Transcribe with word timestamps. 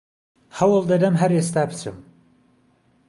هەوڵ 0.57 0.83
دەدەم 0.91 1.15
هەر 1.21 1.31
ئێستا 1.35 1.63
بچم 1.69 1.97